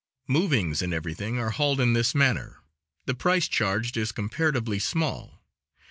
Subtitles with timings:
[0.27, 2.63] Movings and everything are hauled in this manner;
[3.05, 5.43] the price charged is comparatively small.